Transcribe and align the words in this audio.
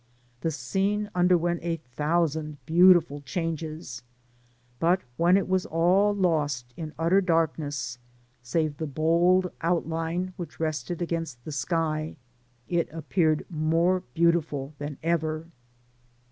The 0.39 0.49
scene 0.49 1.11
underwent 1.13 1.59
a 1.61 1.75
thousand 1.77 2.57
beautiful 2.65 3.21
changes; 3.21 4.01
still, 4.77 4.97
when 5.15 5.37
it 5.37 5.47
was 5.47 5.67
all 5.67 6.15
lost 6.15 6.73
in 6.75 6.91
utter 6.97 7.21
darkness, 7.21 7.99
save 8.41 8.77
the 8.77 8.87
bold 8.87 9.51
outline 9.61 10.33
which 10.37 10.59
rested 10.59 11.03
against 11.03 11.43
the 11.45 11.51
sky, 11.51 12.15
it 12.67 12.89
appeared 12.91 13.45
more 13.47 14.01
beautiful 14.15 14.73
than 14.79 14.97
ever. 15.03 15.45